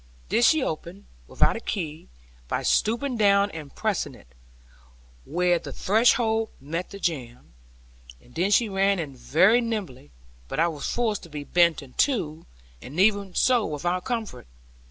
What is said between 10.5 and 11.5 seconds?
I was forced to be